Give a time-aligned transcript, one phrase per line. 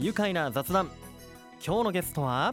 [0.00, 0.90] 愉快な雑談。
[1.64, 2.52] 今日のゲストは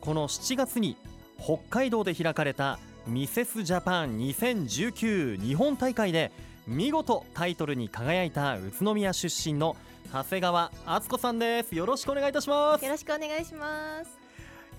[0.00, 0.96] この7月に
[1.38, 6.32] 北海道で開かれたミセスジャパン2019日本大会で
[6.66, 9.76] 見事タイトルに輝いた宇都宮出身の
[10.10, 11.74] 長谷川敦子さんです。
[11.74, 12.84] よろしくお願いいたします。
[12.84, 14.18] よろしくお願いします。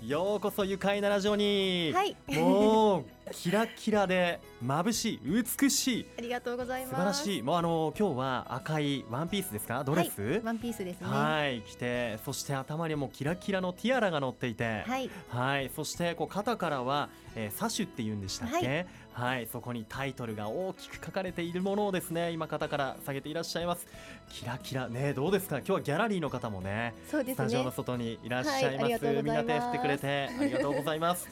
[0.02, 2.16] ようこそ愉快なラジオに、はい。
[2.28, 6.06] もうキラキラで眩しい美しい。
[6.16, 6.90] ありがとうございます。
[6.90, 7.42] 素晴らしい。
[7.42, 9.82] もうあの今日は赤いワンピースですか？
[9.82, 11.08] ドレス、はい、ワンピースですね。
[11.08, 14.84] はい着てそして頭にもキラキラのティアラが乗っていて。
[14.86, 15.10] はい。
[15.28, 18.86] はいそしてこう肩からは、えー、サシュって言うんでしたっけ？
[19.12, 23.86] はい、そこにタイトルが大きく書かれているものをですね今肩から下げていらっしゃいます。
[24.30, 25.56] キラキラねどうですか？
[25.58, 27.34] 今日はギャラリーの方もねそうですね。
[27.34, 31.28] スタジオの外にいらっしゃいます、はいみんな手振ってくれてありがとうございます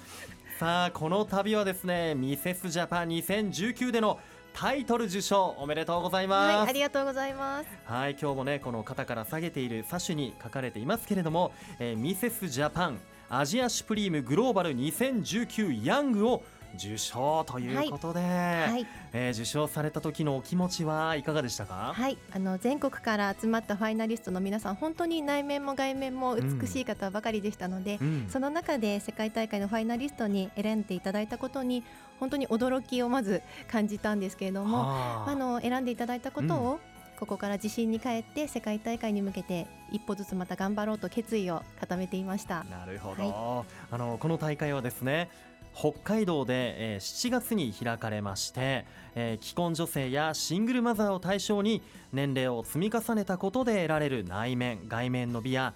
[0.65, 4.19] さあこの度はですねミセスジャパン2019での
[4.55, 7.69] タイトル受賞おめでとうございます、はいありがとうございます。
[7.85, 16.43] はい今日もねこの肩から下げているサッシュに書かれていますけれども、えーミセスジャパンアジアシュプリームグローバル2019ヤングを
[16.75, 18.87] 受賞ということで、はい。
[19.13, 22.19] えー受賞された時のお気持ちはいかがでしたか、はい。
[22.33, 28.27] あの全国から集まったファイナリストの皆さん本当に内面も外面も美しい方ばかりでしたので、うん。
[28.29, 31.85] その中で世界大会のファイナリストに選んでいただいたことに
[32.21, 35.31] 本当に驚きをまず感じたんですけれどもはあ。
[35.31, 36.81] あの選んでいただいたことを、
[37.19, 42.65] ここから自信に変えて世界大会に向けて一歩ずつまた頑張ろうと決意を固めていました。
[42.65, 45.31] なるほど、あのこの大会はですね
[45.75, 55.75] 北海道で、えー7月に開かれまして、えー既婚女性やシングルマザーを対象に年齢を積み重ねたことで得られる内面外面の美や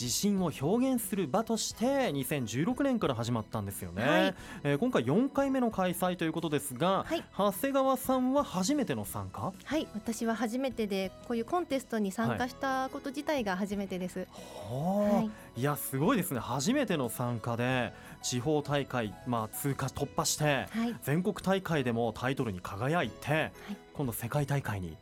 [0.00, 4.34] 自信を表現する場として2016年から始まったんですよね、はい。
[4.62, 7.24] えー今回4回目の開催ということですが、はい。
[7.36, 9.52] 長谷川さんは初めての参加？
[9.62, 14.20] はい、私は初めてでこういうコンテストに参加したこと自体が初めてです。
[14.20, 15.30] はあ、はい。
[15.56, 16.40] い、やすごいですね。
[16.40, 23.52] 初めての参加で地方大会、まあ、通過突破してはい、全国大会でもタイトルに輝いて、
[23.94, 24.96] 今度世界大会に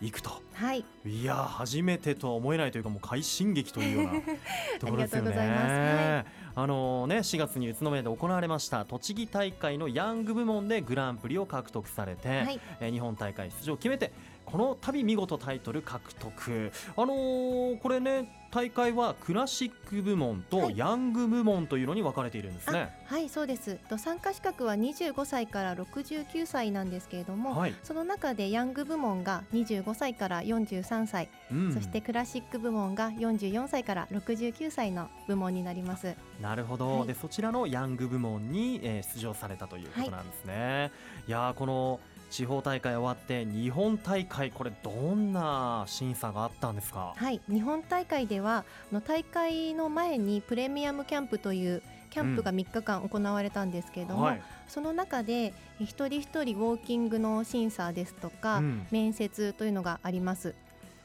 [0.00, 0.30] 行くと。
[0.52, 4.20] はい、いや初めてとは思えないというかもう快進撃というような
[4.80, 6.24] ところですよね。
[6.54, 14.12] ああのね4月に宇都宮で行われました栃木大会のヤング部門でグランプリを獲得されて、はい、えー日本大会出場を決めて
[14.46, 16.72] この度見事タイトル獲得。
[16.96, 22.88] あのーこれね大会はクラシック部門とはいヤング部門というのに分かれているんですね。
[23.04, 23.78] はい、そうです。
[23.90, 36.14] と参加資格は25歳から69歳なんですけれども、はい、その中でヤング部門が25歳から43歳、うんそしてクラシック部門が44歳から69歳の部門になります。
[36.40, 40.92] なるほど、はいでそちらのヤング部門に、えー出場されたということなんですね。
[41.28, 42.00] い、やーこの
[42.30, 47.14] 地方大会終わって日本大会これどんな審査があったんですか？
[47.16, 58.86] はい、日本大会ではあの大会の前にプレミアムキャンプというキャンプが3日間行われたんですけれども、はい、その中でえ一人一人ウォーキングの審査ですとか、うん。
[58.90, 60.54] 面接というのがあります。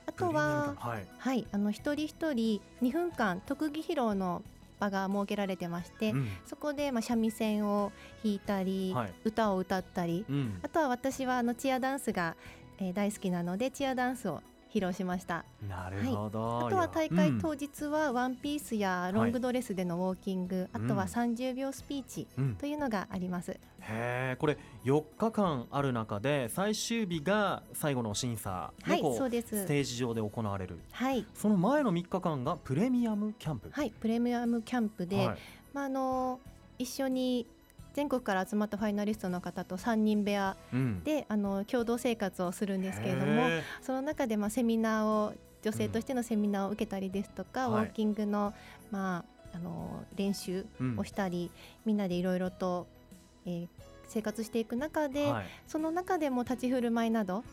[0.06, 4.42] あとは、はい、はい、あの一人一人2分間特技披露の
[4.82, 6.28] 場が設けられてまして、うん。
[6.46, 7.92] そこでまあ三味線を
[8.24, 9.14] 弾いたり、はい。
[9.24, 10.60] 歌を歌ったり、うん。
[10.64, 12.36] あとは私はあのチアダンスが、
[12.80, 14.42] えー大好きなのでチアダンスを
[14.74, 15.44] 披露しました。
[15.68, 17.42] なるほど、あとは大会うん。
[17.42, 22.56] 当日はワンピースやロングドレスでのウォーキング、あとは30秒スピーチうん。
[22.56, 23.52] というのがあります。
[23.52, 29.64] へえこれ4日間ある中で最終日が最後の審査ではいそうです。
[29.64, 30.80] ステージ上で行われる。
[30.92, 33.70] はい、その前の3日間がプレミアムキャンプ。
[33.72, 35.38] はい、プレミアムキャンプで、はい。
[35.74, 36.40] まああの
[36.78, 37.46] 一緒に
[37.94, 41.04] 全国から集まったファイナリストの方と3人部屋うん。
[41.04, 47.84] であの共同生活をするんですけれども、へその中でまあセミナーを女性としてのセミナーを受けたりですとか、うんはい。
[47.84, 48.54] ウォーキングの
[48.92, 50.66] まああの練習
[50.98, 51.52] をしたり、
[51.86, 52.88] みんなでいろいろと、
[53.46, 53.68] えー
[54.12, 55.46] 生活していく中で、はい。
[55.68, 57.46] その中でも立ち振る舞いなど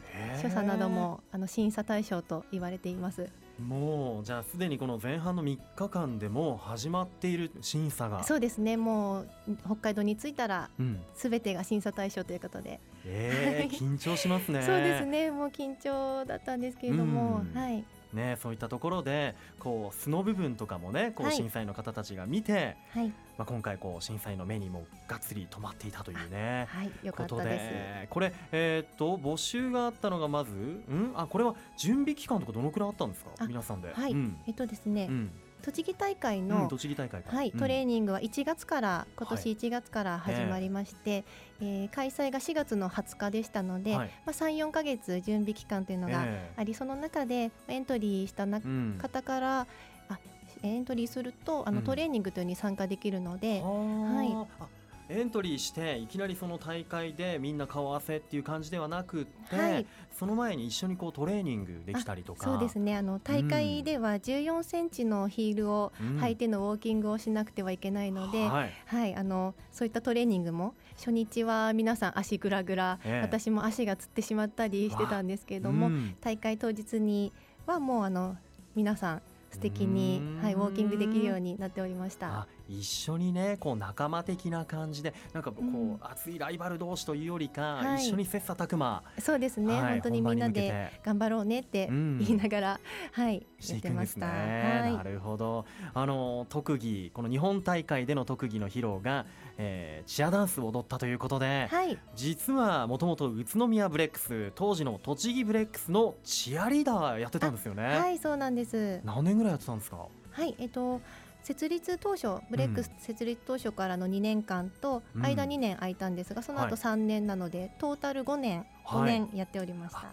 [0.43, 3.31] 所作などもあの審査対象と言われています。
[3.61, 8.23] もうじゃあすでにこの前半の3日間でもう始まっている審査が。
[8.25, 8.77] そうですね。
[8.77, 9.29] もう
[9.65, 11.01] 北海道に着いたらうん。
[11.15, 14.63] すべてが審査対象ということで、えー、緊張しますね。
[14.63, 15.31] そうですね。
[15.31, 17.59] もう緊張だったんですけれども、うん。
[17.59, 17.85] はい。
[18.13, 21.37] ねそういったところでこう素の部分とかもねこうはい。
[21.37, 26.67] 審査員の方たちが見て、はいまあ、今回こう審査員の目にもがっつり止まっていたというね。
[26.69, 27.47] はいよかったです。
[27.47, 31.13] でこれ、えーっと募集があったのがまずん？
[31.15, 33.31] あこれは準備期間とかどのくらいあったんですか？
[33.39, 33.93] あ皆さんで。
[33.93, 34.37] はいうん。
[34.47, 35.31] えっとですね、うん。
[35.63, 37.37] 栃木大会うんの、栃木大会か。
[37.37, 37.59] はい、うん。
[37.61, 39.37] トレーニングは1月から今はい。
[39.39, 41.25] 年1月から始まりまして、
[41.61, 44.11] えー開催が4月の20日でしたので、はい。
[44.27, 48.99] まあ、34か月準備期間というのがえあり、その中でエントリーしたなえうん。
[49.01, 49.67] 方から
[50.09, 50.19] あ
[50.63, 51.85] エントリーするとあの、うん。
[51.85, 54.47] トレーニングというのに参加できるので、はい。
[54.61, 54.67] あ
[55.11, 59.87] エントリーしていきなりその大会でみんな顔合わせっていう感じではなくって、はい。
[60.19, 62.45] その前に一緒にこうトレーニングできたりとか。
[62.45, 62.97] そうですね。
[62.97, 66.19] あの大会では14センチのヒールをうん。
[66.19, 68.73] 履いてのウォーキングをしなくてはいけないので、はい。
[68.87, 73.21] はい、あのそういったトレーニングも初日は皆さん足ぐらぐら、ええ。
[73.23, 76.17] 私も足がつってしまったりしてたんですけれども、うん。
[76.21, 77.33] 大会当日に
[77.67, 78.37] はもうあの
[78.75, 82.47] 皆さん素敵にはい、ウォーキングできるようになっておりました。
[82.69, 92.81] 一緒にねこう仲間的な感じでなんかこう、うん熱いライバル同士というよりか、はい一緒に切磋琢磨、そうですね、はい本当にみんなでて頑張ろうねってうん言いながら、
[93.13, 94.27] はいしてやっていくんですね。
[94.27, 94.91] ました。
[94.91, 95.65] なはい、るほど。
[95.95, 99.25] あの特技この日本大会での特技の披露が、
[99.57, 107.83] えーチアダンスを踊ったということで、はい、実はもともと宇都宮ブレックス当時の栃木ブレックスのチアリーダーやってたんですよね。
[107.85, 109.01] はい、そうなんです。
[109.05, 110.07] 何年ぐらいやってたんですか？
[110.31, 111.01] はい、えっと
[111.49, 115.25] 設立当初ブレックス設立当初からの2年間とうん。
[115.25, 116.71] 間2年空いたんですが、そのはい。
[116.71, 119.21] 後3年なので、トータル5年5はい。
[119.21, 120.05] 年やっておりました。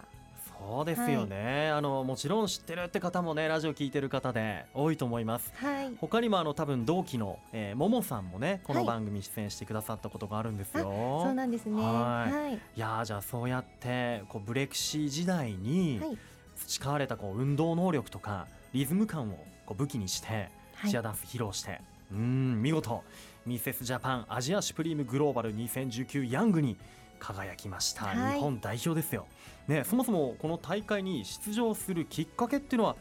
[0.58, 5.52] そうですよね、あのもちろん知ってるって方もねラジオ聞いてる方で多いと思います。
[5.56, 8.86] はい、他にもあの多分同期の、えー、ももさんもねこのはい。
[8.88, 11.80] 番組出演してくださったことがあるんですよ、そうなんですね。
[11.82, 11.92] は
[12.24, 12.54] はい。
[12.54, 16.18] い、いやーじゃあそうやってこうブレクシー時代にはい、
[16.56, 20.50] 培われたこう運動能力とかリズム感をこう武器にしてはい
[20.88, 21.80] チアダンス披露して、
[22.12, 23.02] うーん見事
[23.44, 26.76] ミセスジャパンアジアシュプリームグローバル2019ヤングに
[27.18, 28.34] 輝きました、はい。
[28.34, 29.26] 日本代表ですよ、
[29.68, 32.96] ね、そもそもこの大会に出場するきっかけっていうのは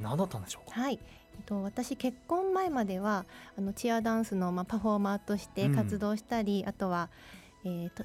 [0.00, 0.98] 何だったんでしょうか、はい。
[1.36, 3.24] えっと、私結婚前までは
[3.56, 5.74] あのチアダンスのまあパフォーマーとしてうん。
[5.74, 7.08] 活動したり、あとは、
[7.64, 8.04] えー、と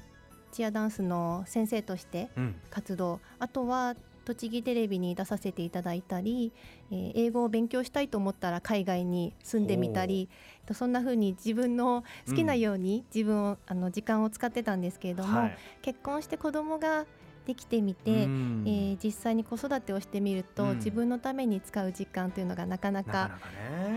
[0.52, 2.54] チアダンスの先生としてうん。
[2.70, 3.94] 活動あとは
[4.26, 6.52] 栃木テレビに出させていただいたり、
[6.90, 10.28] えー英語を勉強したいと思ったら海外に住んでみたり
[10.66, 15.58] とそんな風に自分の好きなように自分を、あの時間を使ってたんですけれども、はい。
[15.80, 17.06] 結婚して子供が
[17.46, 18.64] できてみて、うん。
[18.66, 20.76] えー実際に子育てをしてみると、うん。
[20.78, 23.48] 自分のために使う時間というのがなかなかなかなか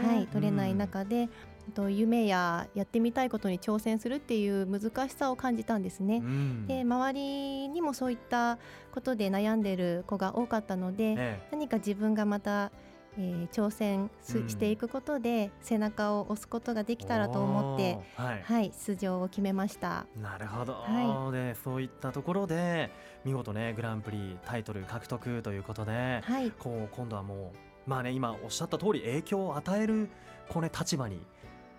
[0.03, 1.27] ね、はい、取れない中で、
[1.69, 6.17] と夢ややってみたいことに挑戦するっていう難しさを感じたんですね。
[6.17, 6.67] うん。
[6.67, 8.57] で周りにもそういった
[8.91, 12.71] ことで悩んでる子が多かったので、え何か自分がまた、
[13.17, 18.41] えー挑戦していくことで背中を押すことがでえきたらと思って、はい。
[18.43, 20.05] はい、出場を決めました。
[20.21, 22.91] なるほど、はでそういったところで
[23.25, 30.09] 見事ねグランプリタイトル獲得ということで、はい、こう今度はもうまあね今おっしゃった通り影響を与える
[30.47, 31.21] こうね立場に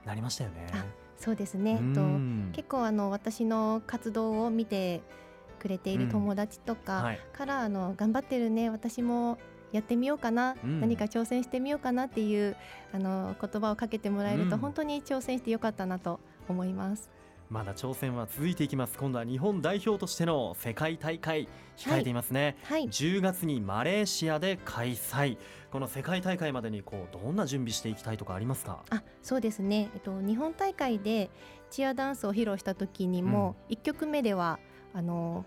[0.05, 0.67] なりましたよね。
[0.73, 0.85] あ
[1.17, 1.75] そうですね。
[1.75, 5.03] うとん結構あの私の活動を見て
[5.59, 9.39] くれている友達とかはいから、あの頑張ってるね私も
[9.73, 12.57] やってみようかな、うん何か挑戦してみようかなっていう
[12.93, 17.11] あの言葉をかけてもらえると、うん本当に挑戦してよかったなと思います。
[17.51, 18.97] まだ挑戦は続いていきます。
[18.97, 25.37] 今度は日本代表としての世界大会控えていますね、はい、10月にマレーシアで開催。
[25.73, 28.85] この世界大会までにこうどんな準備していきたいとかありますか？
[28.91, 31.29] あそうですね、えっと、日本大会で
[31.71, 34.61] チアダンスを披露した時にも、1曲目では
[34.95, 35.45] あの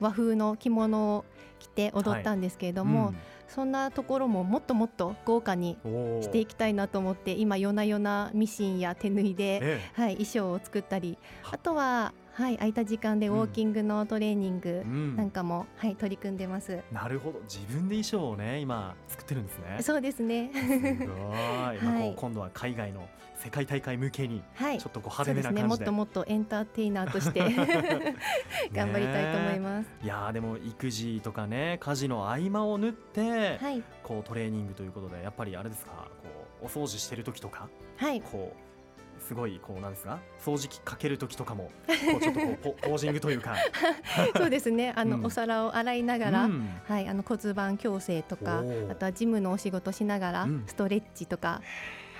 [0.00, 1.24] 和風の着物を
[1.58, 3.14] 着て踊ったんですけれども、
[3.48, 5.76] そんなところももっともっと豪華に
[6.20, 14.82] していきたいなと思って今夜な夜なミシンや手縫いで、えはい、衣装を作ったりはあとは、はい、空いた時間でウォーキングのトレーニング
[15.16, 16.80] なんかも、はい、取り組んでます。
[16.90, 20.50] なるほど自分で衣装をね今作ってるんですねそうですね。
[20.52, 21.18] すごい、
[21.78, 24.88] はい今度は海外の世界大会向けにはいちょ。
[24.88, 25.68] っとこう派手そうですね。
[25.68, 27.40] もっともっとエンターテイナーとして
[28.74, 29.88] 頑張りたいと思います。
[30.00, 36.28] すいやーでも育児とかね家事の合間を縫って、はいこうトレーニングということでやっぱりあれですかこ
[36.62, 38.63] うお掃除してる時とかはいこう
[39.26, 43.56] すごいこうなんですか掃除機かける時とかもこうちょっとこうポ ポージングというか。
[44.36, 44.92] そうですね。
[44.96, 45.26] あの、うん。
[45.26, 46.68] お皿を洗いながら、うん。
[46.84, 50.64] はいあの骨盤矯正とかあとはジムのお仕事しながら、うん。
[50.66, 51.62] ストレッチとか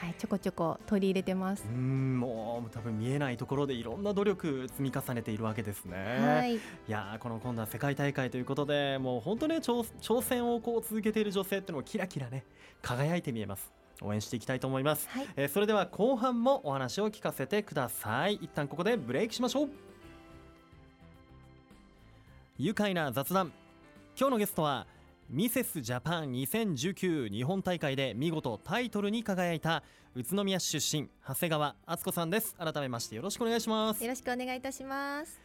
[0.01, 1.65] はいちょこちょこ取り入れてます。
[1.69, 1.73] う。
[1.73, 5.97] んもう多分見えないところでいろんな努力積み重ねているわけですね。
[6.21, 6.57] はい。
[6.57, 12.45] いやーこの今度は世界大会ということでもう本当ね挑挑戦をこう続けている女性っていうのもキラキラね
[12.83, 15.29] 輝いて見えます応援していきたいと思います、はい。
[15.37, 18.35] えーそれでは後半もお話を聞かせてください。
[18.35, 19.69] 一旦ここでブレイクしましょう。
[22.59, 23.53] 愉快な雑談。
[24.17, 24.87] 今日のゲストは
[25.29, 29.83] ミセスジャパン2019日本大会で見事タイトルに輝いた
[30.15, 32.55] 宇都宮市出身長谷川敦子さんです。
[32.57, 34.03] 改めましてよろしくお願いします。
[34.05, 35.41] よろしくお願いいたします。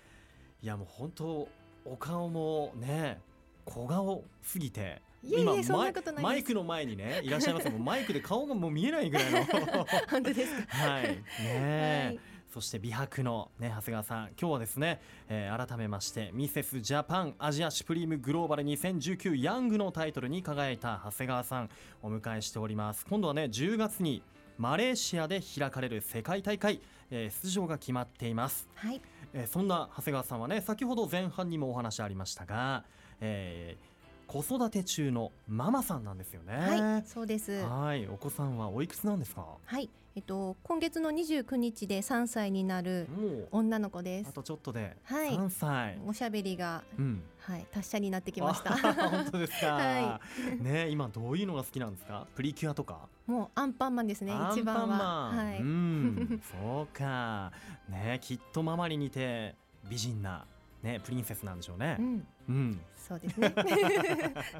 [0.61, 1.47] いやもう本当
[1.85, 3.19] お顔もね
[3.65, 7.69] 小顔すぎていえいえそんなことないマイクの前にねいらっしゃいます。
[7.69, 9.43] もうマイクで顔がもう見えないぐらいの。
[10.09, 10.77] 本当ですか？
[10.77, 11.03] はい。
[11.43, 12.19] ね、はい。
[12.53, 14.27] そして美白のね長谷川さん。
[14.39, 21.69] 今日はですね、えー改めましてミセスジャパンアジアシュプリームグローバル2019ヤングのタイトルに輝いた長谷川さん
[22.01, 23.05] お迎えしております。
[23.05, 24.23] 今度はね10月に
[24.57, 28.67] マレーシアで開かれる世界大会、えー出場が決まっています。
[28.75, 29.01] はい。
[29.33, 32.83] えーそんな長谷川さんはね先ほど前半にもお話ありましたが、
[33.21, 33.89] えー
[34.29, 36.53] 子育て中のママさんなんですよね。
[36.55, 37.51] はいそうです。
[37.63, 39.43] はいお子さんはおいくつなんですか？
[39.65, 43.07] はいえっと今月の29日で3歳になる
[43.51, 44.29] 女の子です。
[44.29, 45.31] あとちょっとではい。
[45.31, 47.23] 3歳、おしゃべりがうん。
[47.39, 48.73] はい達者になってきました。
[48.73, 50.21] あ本当ですか、 は
[50.59, 52.27] ね今どういうのが好きなんですか？
[52.35, 53.07] プリキュアとか？
[53.25, 57.51] もうアンパンマンですね一番はンマン、はい、うんそうか。
[57.89, 59.55] ねきっとママに似て
[59.89, 60.45] 美人な
[60.83, 61.95] ねプリンセスなんでしょうね。
[61.99, 62.81] うんうん。
[62.97, 63.53] そうですね。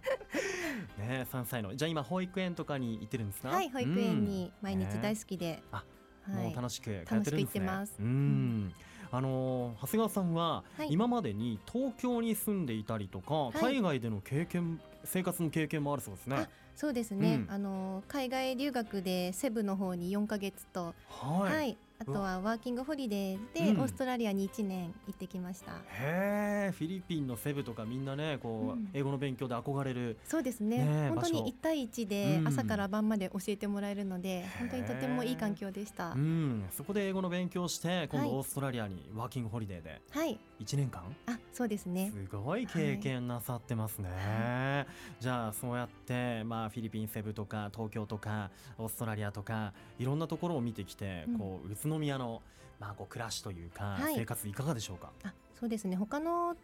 [0.98, 1.76] ね3歳の。
[1.76, 3.50] じゃあ今保育園とかに行ってるんですか？
[3.50, 5.84] はい保育園に毎日大好好きで、あ
[6.24, 7.12] はもうい楽しく通ってるんです。
[7.12, 7.96] ね楽しく行ってます。
[8.00, 8.74] うん。
[9.12, 10.88] あのー長谷川さんははい。
[10.92, 13.60] 今までに東京に住んでいたりとか、い。
[13.60, 16.36] 海外での経験生活の経験もあるそうですね。
[16.36, 17.46] あそうですね、うん。
[17.50, 20.94] あの海外留学でセブの方に4ヶ月と。
[21.10, 23.82] はい、はい、あとはワーキングホリデーでうん。
[23.82, 28.90] オーストラリアに1年行ってきました、へえフィリピンのセブとかみんなねこう、うん。
[28.94, 30.18] 英語の勉強で憧れる。
[30.24, 30.78] そうですね。
[30.78, 32.48] ねえ本当に1対1でうん。
[32.48, 36.66] 朝から晩まで教えてもらえるので、本当にとてもいい環境でした、うん。
[36.72, 38.30] そこで英語の勉強して今はい。
[38.30, 40.02] 度オーストラリアにワーキングホリデーで。
[40.10, 40.40] はい。
[40.60, 41.04] 1年間？
[41.26, 42.12] あそうですね。
[42.14, 44.88] すごい経験なさってますね、
[45.20, 51.38] じゃあそうやって、まあ、フィリピンセブとか東京とかオーストラリアとかいろんなところを見てきて、うん。
[51.38, 52.42] こう宇都宮の、
[52.80, 54.16] まあ、こう暮らしというか、はい。
[54.16, 55.12] 生活いかがでしょうか？
[55.24, 55.96] あそうですね。
[55.96, 56.56] 他の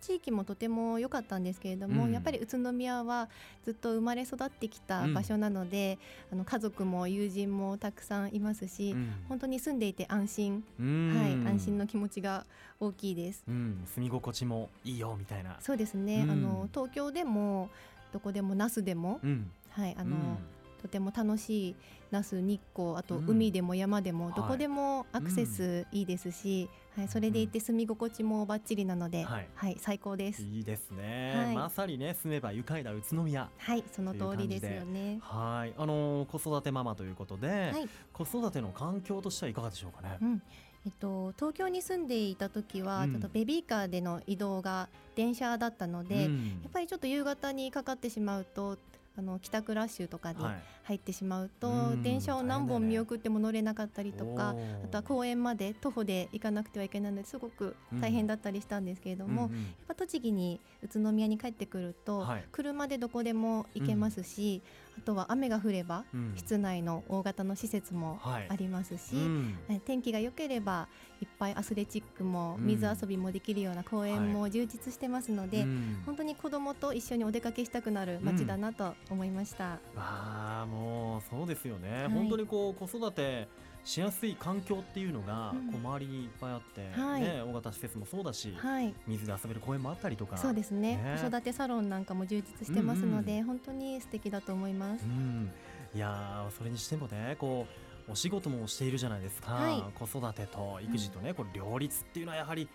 [0.00, 2.12] 地域もとても良かったんですけれども、うん。
[2.12, 3.28] やっぱり宇都宮は
[3.64, 5.98] ずっと生まれ育ってきた場所なので、
[6.32, 9.12] あの家族も友人もたくさんいますし、うん。
[9.28, 11.16] 本当に住んでいて安心、うん。
[11.16, 12.44] はい、安心の気持ちが
[12.80, 13.44] 大きいです。
[13.46, 15.56] うん、住み心地もいいよみたいな。
[15.60, 16.30] そうですね、うん。
[16.32, 17.70] あの東京でも
[18.12, 20.38] どこでも那須でも、うん、はい、あの、うん
[20.82, 21.76] とても楽しい
[22.10, 23.28] 那須日光あとうん。
[23.28, 24.34] 海でも山でもはい。
[24.34, 29.72] どこでもアクセスいいですし、はいそれでいて住み心地もバッチリなので、ははい。
[29.72, 30.42] い、最高です。
[30.42, 31.54] いいですね、はい。
[31.54, 33.48] まさにね住めば愉快な宇都宮。
[33.56, 35.18] はい、その通りですよね。
[35.22, 35.74] はい。
[35.78, 40.18] あの子育てママということで、はい、子育ての環境としてはいかがでしょうかね？
[40.20, 40.42] うん、
[40.84, 43.12] えっと東京に住んでいた時は、うん。
[43.12, 46.60] ちょっとベビーカーでの移動が電車だったので、うん。
[46.62, 48.76] やっぱりちょっと夕方にかかってしまうと。
[49.16, 50.62] あの帰宅ラッシュとかにはい。
[50.84, 54.84] 入ってしまうと、うん電車を何本見送っても乗れなかったりとか、おー。
[54.84, 59.58] あとは公園まで徒歩で行かなくてはいけないのですごく大変だったりしたんですけれども、うんうん。
[59.60, 62.44] やっぱ栃木に宇都宮に帰ってくると、はい。
[62.50, 64.60] 車でどこでも行けますし、
[64.96, 66.32] あとは雨が降ればうん。
[66.36, 68.46] 室内の大型の施設もはい。
[68.48, 69.58] ありますし、うん。
[69.68, 70.88] え天気が良ければ
[71.20, 72.66] いっぱいアスレチックもうん。
[72.66, 76.02] 水遊びもできるような公園も充実してますので、うん。
[76.06, 79.64] 本当に子供と一緒にお出かけしたくなる街だなと思いました。
[79.64, 82.08] わあもうそうですよね、はい。
[82.08, 83.48] 本当にこう子育て
[83.84, 85.72] しやすい環境っていうのが、うん。
[85.72, 87.20] こう周りにいっぱいあって、はい。
[87.22, 90.96] ね、大型施設もそうだし、はい、水で遊べる公園もあったりとかそうですね。
[90.96, 91.18] ね。
[91.20, 95.04] 子育てサロンなんかも充実してますので、うん本当に素敵だと思います。
[95.04, 95.08] う。
[95.08, 95.50] ん、
[95.94, 97.66] いやーそれにしてもねこ
[98.08, 99.82] うお仕事もしているじゃないですか、はい。
[99.94, 102.68] 子育てと育児とね、これ両立っていうのはやはり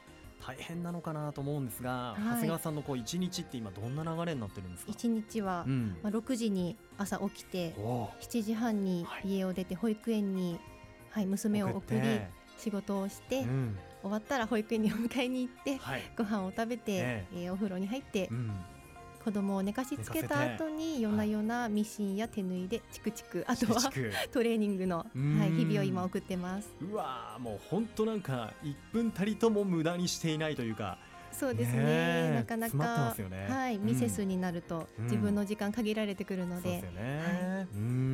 [0.46, 2.22] 大変なのかなと思うんですが、い。
[2.22, 4.92] 長谷川さんのこう一日って今どんな流れになってるんですか？
[4.92, 5.98] 一日は、うん。
[6.04, 9.22] まあ、6時に朝起きてお7時半にはい。
[9.26, 10.60] 家を出て保育園に、
[11.18, 12.00] はい、娘を送り
[12.60, 13.76] 仕事をして、うん。
[14.04, 16.04] 終わったら保育園にお迎えに行ってはい。
[16.16, 18.52] ご飯を食べて、ええーお風呂に入ってうん。
[19.26, 23.82] 子供を寝かしつけた後に夜な夜なミシンや手縫いでチクチクあとは
[24.32, 25.40] トレーニングの、うん。
[25.40, 26.70] はい、日々を今送ってます。
[26.82, 31.00] うわーもう本当なんか1分たりとも無駄にしていないというか。
[31.32, 31.78] そうですね。
[31.78, 32.34] ねえ。
[32.36, 33.48] なかなかね。
[33.50, 35.06] はい、うんミセスになるとうん。
[35.06, 36.62] 自分の時間限られてくるので。
[36.62, 37.47] そうですよね、うん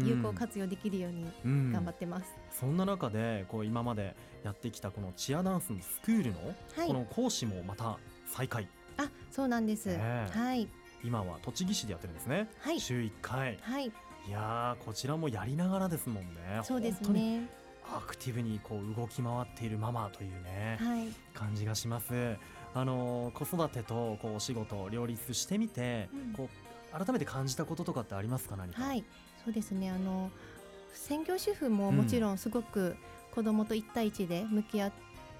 [0.07, 1.71] 有効活用できるようにうん。
[1.71, 6.39] 頑張ってます、そんな中でこう今までやってきたこのチアダンスのスクールの
[6.75, 6.87] はい。
[6.87, 8.67] この講師もまた再開、
[8.97, 10.29] あそうなんです、ねえ。
[10.33, 10.67] はい。
[11.03, 12.79] 今は栃木市でやってるんですね、はい。
[12.79, 13.57] 週1回。
[13.61, 13.87] はい。
[13.87, 16.61] いやーこちらもやりながらですもんね。
[16.63, 17.49] そうです本当にね
[17.85, 21.07] アクティブにこう動き回っているママというねはい。
[21.33, 22.37] 感じがします。
[22.73, 26.33] あのー子育てとこうお仕事を両立してみて、うん。
[26.33, 28.55] こう改めて感じたこととかってありますか？
[28.55, 28.81] 何か。
[28.81, 29.03] はい
[29.43, 29.89] そうですね。
[29.89, 30.31] あの
[30.93, 32.95] 専業主婦ももちろんすごく
[33.31, 34.91] 子供と一対一で向き合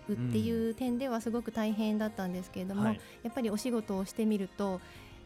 [0.10, 3.02] うっていう点ではすごく大変だったんですけれども、はい。
[3.24, 4.82] やっぱりお仕事をしてみると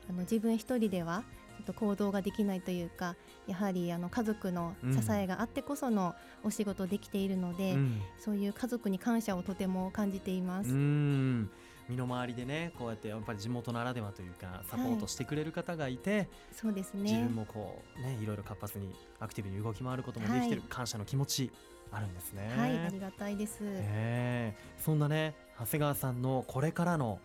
[0.09, 1.23] あの自分一人では
[1.67, 3.15] と行動ができないというか
[3.45, 10.69] やはりあの家族の支えがあってこそのお仕事できているので、うん、そういう家族に感謝をとても感じています。
[10.71, 11.49] うん
[11.89, 17.03] 身の回りでねこうやってやっぱり地元ならではというかサポートしてくれる方がいて、はい、そうですね。
[17.03, 21.51] 自分もこうねいろいろ活発にアクティブに動き回ることもできてる、はい、感謝の気持ち
[21.91, 22.53] あるんですね。
[22.57, 24.55] はいありがたいです、え。
[24.79, 27.19] ー、そんなね長谷川さんのこれからの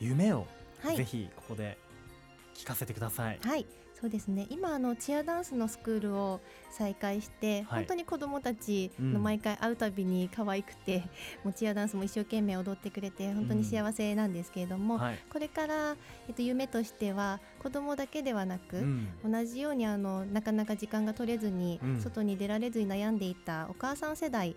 [0.00, 0.46] 夢を、
[0.82, 1.78] はい、ぜひここで
[2.54, 3.38] 聞かせてください。
[3.42, 3.66] はい
[4.02, 4.48] そうですね。
[4.50, 6.40] 今あのチアダンスのスクールを
[6.72, 11.06] 再開して、はい、本当に子どもたちの毎回会うたびに可愛くて、うん、も
[11.50, 15.94] うチアダンスも一生懸命踊ってくれて本当に幸せなんですけれども、うんはい、これから、
[16.26, 24.56] えっと、夢としては子どもだけではなく、うん、同じようにあのなかなか時間が取れずに、外に出られずに悩んでいたお母さん世代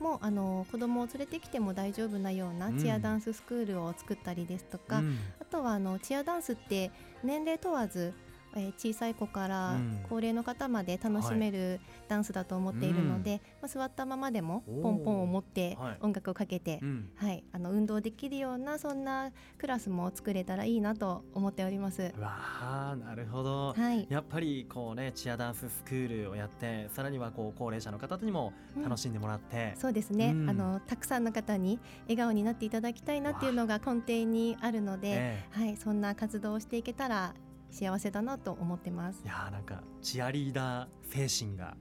[0.00, 6.92] もあの子供を連れてきても大丈夫なようなチアダンススクールを作ったりですとか、うん、あとはあのチアダンスって
[7.24, 8.12] 年齢問わず
[8.56, 9.76] えー、小さい子から
[10.08, 16.80] 高齢の方まで楽しめるダンスだと思っているので、はいまあ、座ったままでもポンポンを持って音楽をかけて、
[17.16, 22.12] はい、あの運動できるようなそんなクラスも作れたらいいなと思っております。
[22.18, 37.34] わあなるほど、はい、やっぱりこうねチアダンススクールをやってさらにはこう高齢者の方にも楽しんでもらって、うん、そうですね、うん、あのたくさんの方に笑顔になっていただきたいなっていうのが根底にあるので、えー、はい、そんな活動をしていけたら
[37.74, 39.20] 幸せだなと思ってます。
[39.24, 41.76] いやなんかチアリーダー精神が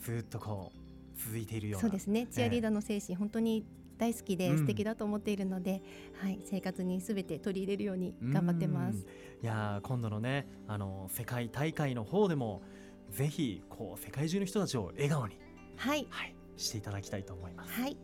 [0.00, 2.26] ずっとこう続いているような、そうですね。
[2.26, 3.64] チアリーダーの精神、えー、本当に
[3.96, 5.82] 大好きで素敵だと思っているので、
[6.20, 9.06] うん、はい、生活にすべて取り入れるように頑張ってます。
[9.40, 12.62] いや今度のねあの世界大会の方でも
[13.10, 15.38] ぜひこう世界中の人たちを笑顔に、
[15.76, 17.80] はい、はい、していただきたいと思います。
[17.80, 17.96] はい。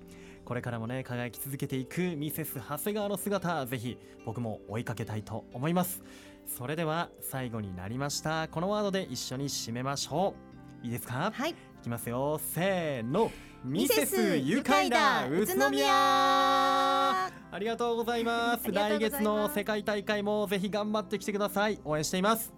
[0.44, 6.02] これからもね輝き続けていくミセス長谷川の姿ぜひ僕も追いかけたいと思います
[6.46, 8.48] それでは最後になりました。
[8.48, 10.34] このワードで一緒に締めましょ
[10.82, 10.86] う。
[10.86, 11.32] いいですか？
[11.34, 11.50] はい。
[11.50, 12.38] いきますよ。
[12.38, 13.30] せーの。
[13.64, 15.28] ミセス愉快だ。
[15.28, 15.86] 宇都宮。
[15.92, 18.72] ありがとうございます。
[18.72, 21.80] 来月の世界大会もぜひ頑張ってきてください。
[21.84, 22.52] 応援しています。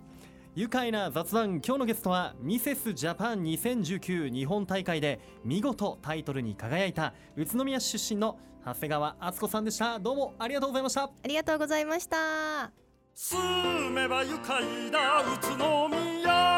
[0.54, 1.60] 愉快な雑談。
[1.64, 9.98] 今日のゲストはミセスジャパン2019日本大会で見事タイトルに輝いた宇都宮出身の長谷川敦子さんでした。
[9.98, 11.02] どうもありがとうございました。
[11.04, 12.83] ありがとうございました
[13.16, 15.22] 住めば愉快だ。
[15.22, 16.53] 宇都宮。